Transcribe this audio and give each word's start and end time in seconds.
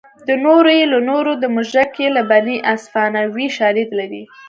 د 0.27 0.29
نورو 0.45 0.69
یې 0.79 0.85
له 0.93 0.99
نورو 1.09 1.31
د 1.43 1.45
موږک 1.55 1.91
یې 2.03 2.09
له 2.17 2.23
بنۍ 2.29 2.57
افسانوي 2.73 3.47
شالید 3.57 3.89
لري 3.99 4.23